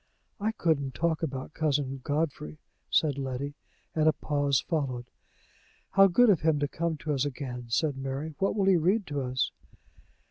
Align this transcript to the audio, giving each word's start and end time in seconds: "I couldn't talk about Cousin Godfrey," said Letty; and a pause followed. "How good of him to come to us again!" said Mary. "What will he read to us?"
"I 0.39 0.51
couldn't 0.53 0.95
talk 0.95 1.21
about 1.21 1.53
Cousin 1.53 2.01
Godfrey," 2.03 2.57
said 2.89 3.19
Letty; 3.19 3.53
and 3.93 4.07
a 4.09 4.13
pause 4.13 4.59
followed. 4.59 5.05
"How 5.91 6.07
good 6.07 6.31
of 6.31 6.41
him 6.41 6.57
to 6.57 6.67
come 6.67 6.97
to 6.97 7.13
us 7.13 7.23
again!" 7.23 7.65
said 7.67 7.95
Mary. 7.97 8.33
"What 8.39 8.55
will 8.55 8.65
he 8.65 8.77
read 8.77 9.05
to 9.05 9.21
us?" 9.21 9.51